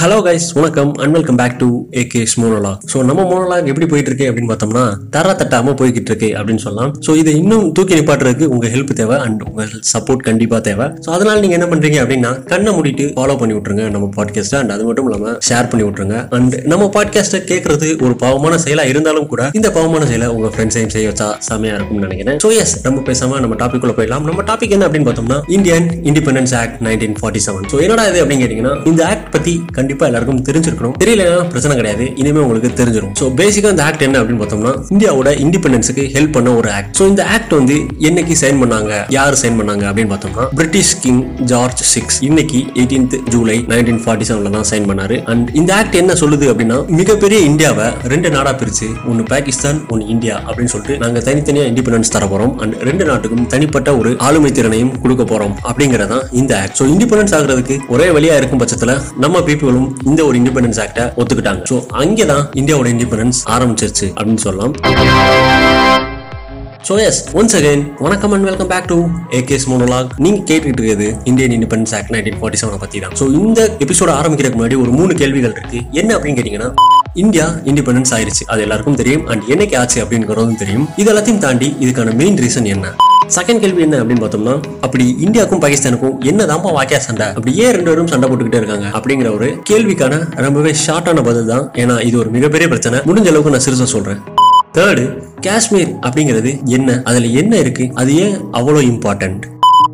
[0.00, 1.66] Hello guys வணக்கம் and welcome back to
[2.00, 4.82] AK's monologue so நம்ம monologue எப்படி போயிட்டு இருக்கு அப்படின்னு பார்த்தோம்னா
[5.14, 6.90] தர தட்டாம போய்கிட்டு இருக்கு அப்படின்னு சொல்லலாம்.
[7.06, 10.86] ஸோ இதை இன்னும் தூக்கி நிப்பாட்டுறதுக்கு உங்க ஹெல்ப் தேவை அண்ட் உங்க சப்போர்ட் கண்டிப்பா தேவை.
[11.04, 14.84] ஸோ அதனால நீங்க என்ன பண்றீங்க அப்படின்னா கண்ணை மூடிட்டு ஃபாலோ பண்ணி விட்டுருங்க நம்ம பாட்காஸ்ட் அண்ட் அது
[14.88, 16.20] மட்டும் இல்லாம ஷேர் பண்ணி விட்டுருங்க.
[16.38, 21.10] அண்ட் நம்ம பாட்காஸ்ட்டை கேட்கறது ஒரு பாவமான செயலா இருந்தாலும் கூட இந்த பாவமான செயலை உங்க ஃப்ரெண்ட்ஸையும் செய்ய
[21.12, 22.40] வச்சா செமையா இருக்கும்னு நினைக்கிறேன்.
[22.46, 24.24] ஸோ எஸ் நம்ம பேசாம நம்ம டாபிக் உள்ள போயிடலாம்.
[24.30, 28.44] நம்ம டாபிக் என்ன அப்படின்னு பார்த்தோம்னா Indian independence act nineteen forty seven so என்னடா இது அப்படின்னு
[28.46, 30.94] கேட்டீங்கன்னா இந்த ஆக்ட் பத்தி கண்டிப்பா எல்லாருக்கும் தெரிஞ்சிருக்கணும்.
[31.02, 32.04] தெரியலனா பிரச்சனை கிடையாது.
[32.22, 36.70] இனிமே உங்களுக்கு தெரிஞ்சிடும் ஸோ பேசிக்கா இந்த ஆக்ட் என்ன அப்படின்னு பார்த்தோம்னா இந்தியாவோட இண்டிபெண்டன்ஸுக்கு ஹெல்ப் பண்ண ஒரு
[36.78, 37.76] ஆக்ட் ஸோ இந்த ஆக்ட் வந்து
[38.08, 38.92] என்னைக்கு சைன் பண்ணாங்க?
[39.16, 44.52] யார் சைன் பண்ணாங்க அப்படின்னு பார்த்தோம்னா பிரிட்டிஷ் கிங் ஜார்ஜ் சிக்ஸ் இன்னைக்கு எயிட்டீன்த் ஜூலை நைன்டீன் ஃபார்ட்டி செவன்ல
[44.56, 45.18] தான் சைன் பண்ணாரு.
[45.32, 50.36] அண்ட் இந்த ஆக்ட் என்ன சொல்லுது அப்படின்னா மிகப்பெரிய இந்தியாவை ரெண்டு நாடா பிரிச்சு ஒன்னு பாகிஸ்தான் ஒன்னு இந்தியா
[50.46, 52.54] அப்படின்னு சொல்லிட்டு நாங்க தனித்தனியா இண்டிபெண்டன்ஸ் தர போறோம்.
[52.64, 57.76] அண்ட் ரெண்டு நாட்டுக்கும் தனிப்பட்ட ஒரு ஆளுமை திறனையும் கொடுக்க போறோம் அப்படிங்கறதான் இந்த ஆக்ட் ஸோ இண்டிபெண்டன்ஸ் ஆகுறதுக்கு
[57.94, 61.62] ஒரே வழியா இருக்கும் பட்சத்துல நம்ம பீப்புளும் இந்த ஒரு இண்டிபெண்டன்ஸ் ஆக்டை ஒத்துக்கிட்டாங்க.
[61.70, 64.74] ஸோ அங்கேதான் இந்தியாவோட இண்டிபெண்டன்ஸ் ஆரம்பிச்சிருச்சு அப்படின்னு சொல்லலாம்.
[66.88, 68.98] ஸோ எஸ் ஒன்ஸ் அகைன் வணக்கம் and welcome back to
[69.38, 73.60] AK's monologue நீங்க கேட்டுக்கிட்டு இருக்கிறது Indian independence act nineteen forty செவனை பத்தி தான் ஸோ இந்த
[73.86, 75.80] எபிசோட ஆரம்பிக்கிறதுக்கு முன்னாடி ஒரு மூணு கேள்விகள் இருக்கு.
[76.00, 76.70] என்ன அப்படின்னு கேட்டீங்கன்னா
[77.24, 78.46] இந்தியா இண்டிபெண்டன்ஸ் ஆயிருச்சு.
[78.46, 79.26] அது எல்லாருக்கும் தெரியும்.
[79.26, 80.88] அண்ட் என்னைக்கு ஆச்சு அப்படிங்கிறதும் தெரியும்.
[80.96, 82.88] இது எல்லாத்தையும் தாண்டி இதுக்கான மெயின் ரீசன் என்ன?
[83.36, 87.26] செகண்ட் கேள்வி என்ன அப்படின்னு பார்த்தோம்னா அப்படி இந்தியாவுக்கும் பாகிஸ்தானுக்கும் என்னதான்ப்பா வாக்கியா சண்டை?
[87.26, 88.86] அப்படி ஏன் ரெண்டு பேரும் சண்டை போட்டுக்கிட்டே இருக்காங்க?
[88.98, 91.70] அப்படிங்கிற ஒரு கேள்விக்கான ரொம்பவே ஷார்ட்டான பதில் தான்.
[91.74, 92.98] ஏன்னா இது ஒரு மிகப்பெரிய பிரச்சனை.
[92.98, 94.20] முடிஞ்ச அளவுக்கு நான் சிறுசா சொல்றேன்.
[94.72, 95.04] தேர்டு
[95.40, 97.02] காஷ்மீர் அப்படிங்கிறது என்ன?
[97.04, 97.90] அதுல என்ன இருக்கு?
[97.94, 99.44] அது ஏன் அவ்வளோ இம்பார்ட்டன்ட்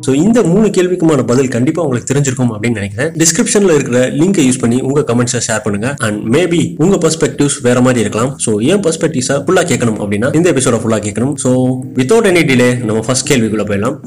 [0.05, 3.11] ஸோ இந்த மூணு கேள்விக்குமான பதில் கண்டிப்பா உங்களுக்கு தெரிஞ்சிருக்கும் அப்படின்னு நினைக்கிறேன்.
[3.21, 5.89] டிஸ்கிரிப்ஷனில் இருக்கிற லிங்கை யூஸ் பண்ணி உங்க கமெண்ட்ஸை ஷேர் பண்ணுங்க.
[6.07, 8.33] அண்ட் மேபி உங்க பெர்ஸ்பெக்டிவ்ஸ் வேற மாதிரி இருக்கலாம்.
[8.45, 11.35] ஸோ ஏன் பெர்ஸ்பெக்டிவ்ஸை ஃபுல்லா கேட்கணும் அப்படின்னா இந்த எபிசோட ஃபுல்லா கேட்கணும்.
[11.45, 11.51] ஸோ
[11.99, 13.97] வித்தவுட் எனி டிலே நம்ம ஃபர்ஸ்ட் கேள்விக்குள்ள போயிடலாம்.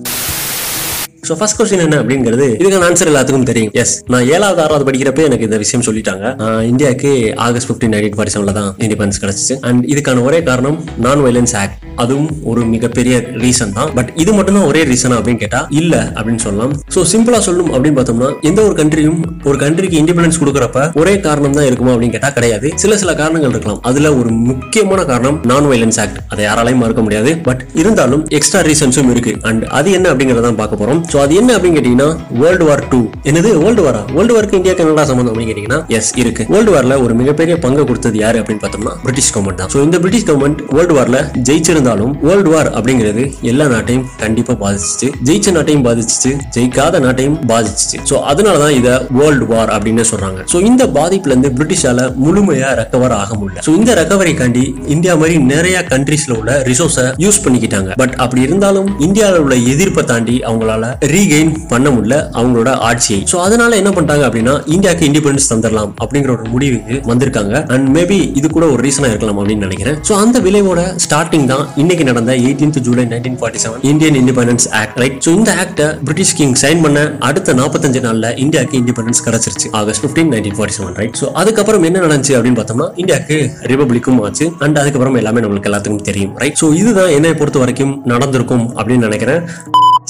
[1.28, 3.72] ஸோ ஃபர்ஸ்ட் கொஸ்டின் என்ன அப்படிங்கிறது இதுக்கான ஆன்சர் எல்லாத்துக்கும் தெரியும்.
[3.80, 6.24] எஸ் நான் ஏழாவது ஆறாவது படிக்கிறப்ப எனக்கு இந்த விஷயம் சொல்லிட்டாங்க.
[6.70, 7.10] இந்தியாவுக்கு
[7.46, 9.54] ஆகஸ்ட் பிப்டீன் நைன்டீன் ஃபார்ட்டி செவன்ல தான் இண்டிபெண்டன்ஸ் கிடைச்சிச்சு.
[9.70, 13.90] அண்ட் இதுக்கான ஒரே காரணம் நான் வயலன்ஸ் ஆக்ட் அதுவும் ஒரு மிகப்பெரிய ரீசன் தான்.
[13.98, 16.72] பட் இது மட்டும் தான் ஒரே ரீசன் அப்படின்னு கேட்டா இல்ல அப்படின்னு சொல்லலாம்.
[16.96, 21.68] ஸோ சிம்பிளா சொல்லணும் அப்படின்னு பார்த்தோம்னா எந்த ஒரு கண்ட்ரியும் ஒரு கண்ட்ரிக்கு இண்டிபெண்டன்ஸ் கொடுக்குறப்ப ஒரே காரணம் தான்
[21.70, 22.70] இருக்குமா அப்படின்னு கேட்டா கிடையாது.
[22.84, 23.82] சில சில காரணங்கள் இருக்கலாம்.
[23.90, 27.32] அதுல ஒரு முக்கியமான காரணம் நான் வயலன்ஸ் ஆக்ட் அதை யாராலையும் மறுக்க முடியாது.
[27.50, 29.34] பட் இருந்தாலும் எக்ஸ்ட்ரா ரீசன்ஸும் இருக்கு.
[29.50, 31.02] அண்ட் அது என்ன அப்படிங்கறத பார்க்க போறோம்.
[31.12, 32.08] ஸோ அது என்ன அப்படின்னு கேட்டீங்கன்னா
[32.40, 33.50] வேர்ல்டு வார் டூ என்னது?
[33.62, 36.42] வேர்ல்டு வாரா வேர்ல்டு வார்க்கு இந்தியா கனடா சம்பந்தம் அப்படின்னு கேட்டீங்கன்னா எஸ் இருக்கு.
[36.54, 39.70] வேர்ல்டு வார்ல ஒரு மிகப்பெரிய பங்கு கொடுத்தது யாரு அப்படின்னு பார்த்தோம்னா பிரிட்டிஷ் கவர்மெண்ட் தான்.
[39.74, 41.18] ஸோ இந்த பிரிட்டிஷ் கவர்மெண்ட் வேர்ல்டு வார்ல
[41.48, 45.08] ஜெயிச்சிருந்தாலும் வேர்ல்டு வார் அப்படிங்கிறது எல்லா நாட்டையும் கண்டிப்பா பாதிச்சிச்சு.
[45.28, 46.32] ஜெயிச்ச நாட்டையும் பாதிச்சிச்சு.
[46.56, 47.98] ஜெயிக்காத நாட்டையும் பாதிச்சிச்சு.
[48.10, 50.40] ஸோ அதனாலதான் இதை வேர்ல்டு வார் அப்படின்னு சொல்றாங்க.
[50.54, 53.64] ஸோ இந்த பாதிப்புல இருந்து பிரிட்டிஷால முழுமையா ரெக்கவர் ஆக முடியல.
[53.66, 54.64] ஸோ இந்த ரெக்கவரிக்காண்டி
[54.96, 57.90] இந்தியா மாதிரி நிறைய கண்ட்ரீஸ்ல உள்ள ரிசோர்ஸை யூஸ் பண்ணிக்கிட்டாங்க.
[58.02, 63.18] பட் அப்படி இருந்தாலும் இந்தியாவில் உள்ள எதிர்ப்பை தாண்டி அவங்களால ரீகெயின் பண்ண முடியல அவங்களோட ஆட்சியை.
[63.30, 67.54] ஸோ அதனால என்ன பண்ணிட்டாங்க அப்படின்னா இந்தியாவுக்கு இண்டிபெண்டன்ஸ் தந்துடலாம் அப்படிங்கிற ஒரு முடிவுக்கு வந்திருக்காங்க.
[67.74, 69.98] அண்ட் மேபி இது கூட ஒரு ரீசனா இருக்கலாம் அப்படின்னு நினைக்கிறேன்.
[70.08, 74.98] ஸோ அந்த விளைவோட ஸ்டார்டிங் தான் இன்னைக்கு நடந்த eighteenth July nineteen forty seven Indian independence act
[75.02, 79.68] right so இந்த ஆக்டை பிரிட்டிஷ் கிங் சைன் பண்ண அடுத்த நாற்பத்தஞ்சு நாள்ல இந்தியாவுக்கு இண்டிபெண்டன்ஸ் கிடைச்சிருச்சு.
[79.80, 83.38] August fifteen nineteen forty seven right so அதுக்கப்புறம் என்ன நடந்துச்சு அப்படின்னு பார்த்தோம்னா இந்தியாவுக்கு
[83.72, 84.48] ரிபப்ளிக்கும் ஆச்சு.
[84.66, 89.42] அண்ட் அதுக்கப்புறம் எல்லாமே நம்மளுக்கு எல்லாத்துக்கும் தெரியும் ரைட் ஸோ இதுதான் என்னை பொறுத்த வரைக்கும் நடந்திருக்கும் அப்படின்னு நினைக்கிறேன்.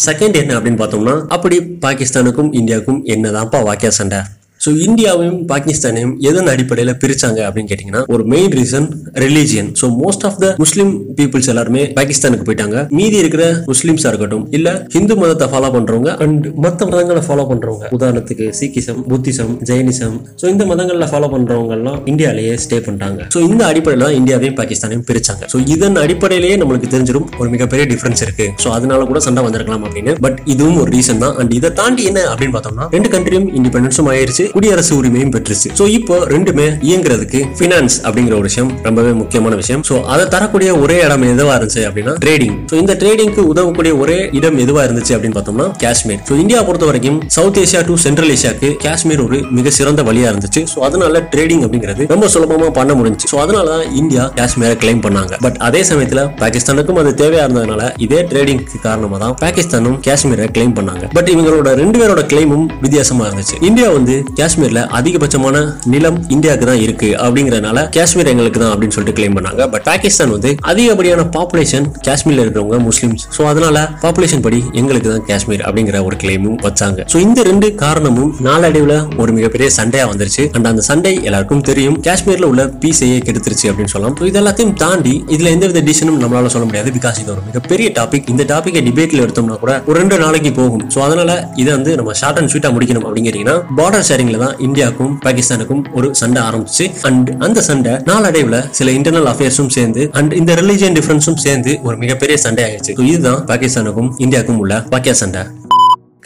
[0.06, 4.20] செகண்ட் என்ன அப்படின்னு பார்த்தோம்னா அப்படி பாகிஸ்தானுக்கும் இந்தியாவுக்கும் என்னதான்ப்பா வாக்கிய சண்டை?
[4.68, 8.86] ஸோ இந்தியாவையும் பாகிஸ்தானையும் எதன் அடிப்படையில் பிரிச்சாங்க அப்படின்னு கேட்டிங்கன்னா ஒரு main reason
[9.22, 12.76] religion so most of the Muslim peoples எல்லாருமே பாகிஸ்தானுக்கு போயிட்டாங்க.
[12.98, 17.86] மீதி இருக்கிற முஸ்லீம்ஸாக இருக்கட்டும் இல்லை ஹிந்து மதத்தை ஃபாலோ பண்றவங்க அண்ட் மற்ற மதங்களை ஃபாலோ பண்றவங்க.
[17.98, 23.22] உதாரணத்துக்கு சீக்கிசம் புத்திசம் ஜெயினிசம் ஸோ இந்த மதங்களில் ஃபாலோ பண்ணுறவங்கலாம் இந்தியாவிலேயே ஸ்டே பண்ணிட்டாங்க.
[23.36, 25.50] ஸோ இந்த அடிப்படையில் தான் இந்தியாவையும் பாகிஸ்தானையும் பிரிச்சாங்க.
[25.54, 28.48] ஸோ இதன் அடிப்படையிலேயே நம்மளுக்கு தெரிஞ்சிடும் ஒரு மிகப்பெரிய டிஃப்ரென்ஸ் இருக்கு.
[28.64, 30.14] ஸோ அதனால கூட சண்டை வந்திருக்கலாம் அப்படின்னு.
[30.26, 31.34] பட் இதுவும் ஒரு ரீசன் தான்.
[31.40, 34.46] அண்ட் இதை தாண்டி என்ன அப்படின்னு பார்த்தோம்னா ரெண்டு கண்ட்ரியும் இண்டிபெண்டன்ஸும் ஆயிருச்சு.
[34.58, 35.68] குடியரசு உரிமையும் பெற்றுச்சு.
[35.78, 39.82] ஸோ இப்போ ரெண்டுமே இயங்குறதுக்கு பினான்ஸ் அப்படிங்கிற ஒரு விஷயம் ரொம்பவே முக்கியமான விஷயம்.
[39.88, 44.58] ஸோ அதை தரக்கூடிய ஒரே இடம் எதுவா இருந்துச்சு அப்படின்னா ட்ரேடிங் ஸோ இந்த ட்ரேடிங்க்கு உதவக்கூடிய ஒரே இடம்
[44.64, 46.20] எதுவா இருந்துச்சு அப்படின்னு பார்த்தோம்னா காஷ்மீர்.
[46.30, 50.62] ஸோ இந்தியா பொறுத்த வரைக்கும் சவுத் ஏஷியா டு சென்ட்ரல் ஏஷியாக்கு காஷ்மீர் ஒரு மிக சிறந்த வழியா இருந்துச்சு.
[50.72, 55.38] ஸோ அதனால ட்ரேடிங் அப்படிங்கிறது ரொம்ப சுலபமா பண்ண முடிஞ்சு ஸோ அதனால தான் இந்தியா காஷ்மீரை கிளைம் பண்ணாங்க.
[55.46, 61.04] பட் அதே சமயத்துல பாகிஸ்தானுக்கும் அது தேவையா இருந்ததுனால இதே ட்ரேடிங்க்கு காரணமா தான் பாகிஸ்தானும் காஷ்மீரை கிளைம் பண்ணாங்க.
[61.18, 63.56] பட் இவங்களோட ரெண்டு பேரோட கிளைமும் வித்தியாசமா இருந்துச்சு.
[63.70, 65.56] இந்தியா வந்து காஷ்மீர்ல அதிகபட்சமான
[65.92, 69.62] நிலம் இந்தியாவுக்கு தான் இருக்கு அப்படிங்கறதுனால காஷ்மீர் எங்களுக்கு தான் அப்படின்னு சொல்லிட்டு கிளைம் பண்ணாங்க.
[69.74, 73.24] பட் பாகிஸ்தான் வந்து அதிகப்படியான பாப்புலேஷன் காஷ்மீர்ல இருக்கிறவங்க முஸ்லிம்ஸ்.
[73.36, 77.06] ஸோ அதனால பாப்புலேஷன் படி எங்களுக்கு தான் காஷ்மீர் அப்படிங்கிற ஒரு கிளைமும் வச்சாங்க.
[77.12, 80.44] ஸோ இந்த ரெண்டு காரணமும் நாளடைவுல ஒரு மிகப்பெரிய சண்டையா வந்துருச்சு.
[80.56, 81.96] அண்ட் அந்த சண்டை எல்லாருக்கும் தெரியும்.
[82.08, 84.16] காஷ்மீர்ல உள்ள பீஸையே கெடுத்துருச்சு அப்படின்னு சொல்லலாம்.
[84.20, 86.92] ஸோ இது எல்லாத்தையும் தாண்டி இதுல எந்த வித டிசிஷனும் நம்மளால சொல்ல முடியாது.
[86.98, 90.86] பிகாஸ் இது ஒரு மிகப்பெரிய டாபிக் இந்த டாபிக்கை டிபேட்ல எடுத்தோம்னா கூட ஒரு ரெண்டு நாளைக்கு போகும்.
[90.94, 91.30] ஸோ அதனால
[91.62, 96.08] இதை வந்து நம்ம ஷார்ட் அண்ட் ஸ்வீட்டா முடிக்கணும் அப்படிங்கிறீங்கன்னா பார்டர் ஷேரிங் ஸ்டார்டிங்ல தான் இந்தியாவுக்கும் பாகிஸ்தானுக்கும் ஒரு
[96.20, 101.72] சண்டை ஆரம்பிச்சு அண்ட் அந்த சண்டை நாளடைவுல சில இன்டர்னல் அஃபேர்ஸும் சேர்ந்து அண்ட் இந்த ரிலிஜியன் டிஃபரன்ஸும் சேர்ந்து
[101.88, 102.94] ஒரு மிகப்பெரிய சண்டை ஆயிடுச்சு.
[103.12, 105.42] இதுதான் பாகிஸ்தானுக்கும் இந்தியாவுக்கும் உள்ள பாக்கியா சண்டை.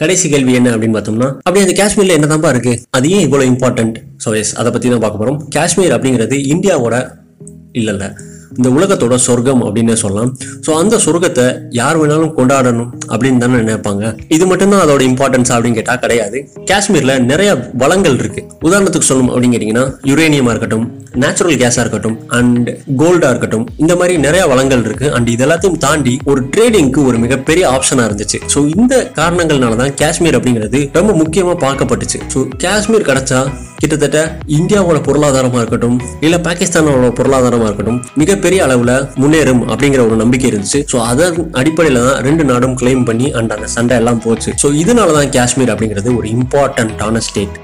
[0.01, 2.73] கடைசி கேள்வி என்ன அப்படின்னு பார்த்தோம்னா அப்படி அந்த காஷ்மீர்ல என்னதான்பா இருக்கு?
[2.97, 5.39] அது ஏன் இவ்வளவு இம்பார்ட்டன்ட் ஸோ எஸ் அதை பத்தி தான் பார்க்க போறோம்.
[5.57, 6.95] காஷ்மீர் அப்படிங்கிறது இந்தியாவோட
[7.79, 8.07] இல்ல
[8.57, 10.31] இந்த உலகத்தோட சொர்க்கம் அப்படின்னு சொல்லலாம்.
[10.65, 11.45] ஸோ அந்த சொர்க்கத்தை
[11.79, 14.03] யார் வேணாலும் கொண்டாடணும் அப்படின்னு தானே நினைப்பாங்க.
[14.37, 16.39] இது மட்டும்தான் அதோட இம்பார்ட்டன்ஸ் அப்படின்னு கேட்டா கிடையாது.
[16.71, 17.51] காஷ்மீர்ல நிறைய
[17.83, 18.43] வளங்கள் இருக்கு.
[18.67, 20.85] உதாரணத்துக்கு சொல்லணும் அப்படின்னு கேட்டீங்கன்னா யுரேனியமா இருக்கட்டும்
[21.23, 22.69] நேச்சுரல் கேஸா இருக்கட்டும் அண்ட்
[23.01, 25.07] கோல்டா இருக்கட்டும் இந்த மாதிரி நிறைய வளங்கள் இருக்கு.
[25.17, 28.39] அண்ட் இது எல்லாத்தையும் தாண்டி ஒரு ட்ரேடிங்க்கு ஒரு மிகப்பெரிய ஆப்ஷனா இருந்துச்சு.
[28.53, 32.19] ஸோ இந்த காரணங்கள்னால தான் காஷ்மீர் அப்படிங்கிறது ரொம்ப முக்கியமா பார்க்கப்பட்டுச்சு.
[32.33, 33.41] ஸோ காஷ்மீர் கிடைச்சா
[33.83, 34.19] கிட்டத்தட்ட
[34.57, 38.91] இந்தியாவோட பொருளாதாரமா இருக்கட்டும் இல்ல பாகிஸ்தானோட பொருளாதாரமா இருக்கட்டும் மிகப்பெரிய அளவுல
[39.21, 40.81] முன்னேறும் அப்படிங்கிற ஒரு நம்பிக்கை இருந்துச்சு.
[40.91, 44.51] ஸோ அதன் அடிப்படையில தான் ரெண்டு நாடும் கிளைம் பண்ணி அண்ட் அந்த சண்டை எல்லாம் போச்சு.
[44.61, 47.57] ஸோ இதனால தான் காஷ்மீர் அப்படிங்கிறது ஒரு இம்பார்ட்டன்டான ஸ்டேட்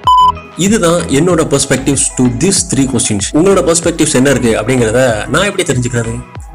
[0.65, 5.01] இதுதான் என்னோட perspectives to this three questions உங்களோட பெர்ஸ்பெக்டிவ்ஸ் என்ன இருக்கு அப்படிங்கிறத
[5.35, 6.13] நான் எப்படி தெரிஞ்சுக்கிறது?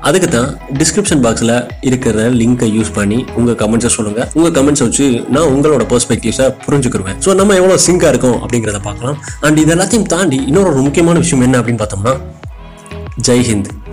[0.08, 0.48] அதுக்கு தான்
[0.80, 1.52] டிஸ்கிரிப்ஷன் பாக்ஸில்
[1.88, 7.18] இருக்கிற லிங்கை யூஸ் பண்ணி உங்கள் கமெண்ட்ஸை சொல்லுங்கள் உங்கள் கமெண்ட்ஸை வச்சு நான் உங்களோட பெர்ஸ்பெக்டிவ்ஸை புரிஞ்சுக்கிருவேன்.
[7.26, 9.16] ஸோ நம்ம எவ்வளோ சிங்காக இருக்கும் அப்படிங்கிறத பார்க்கலாம்.
[9.46, 12.14] அண்ட் இது எல்லாத்தையும் தாண்டி இன்னொரு ஒரு முக்கியமான விஷயம் என்ன அப்படின்னு பார்த்தோம்னா
[13.28, 13.72] ஜெய் ஹிந்த்.